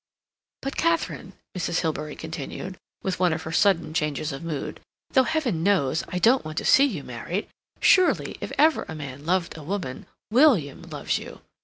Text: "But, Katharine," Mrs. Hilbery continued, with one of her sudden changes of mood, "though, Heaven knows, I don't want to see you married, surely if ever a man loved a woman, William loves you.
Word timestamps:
"But, 0.63 0.75
Katharine," 0.77 1.33
Mrs. 1.55 1.81
Hilbery 1.81 2.15
continued, 2.15 2.75
with 3.03 3.19
one 3.19 3.33
of 3.33 3.43
her 3.43 3.51
sudden 3.51 3.93
changes 3.93 4.31
of 4.31 4.41
mood, 4.43 4.79
"though, 5.11 5.25
Heaven 5.25 5.61
knows, 5.61 6.03
I 6.07 6.17
don't 6.17 6.43
want 6.43 6.57
to 6.57 6.65
see 6.65 6.85
you 6.85 7.03
married, 7.03 7.47
surely 7.79 8.35
if 8.41 8.51
ever 8.57 8.83
a 8.89 8.95
man 8.95 9.27
loved 9.27 9.55
a 9.59 9.63
woman, 9.63 10.07
William 10.31 10.81
loves 10.81 11.19
you. 11.19 11.41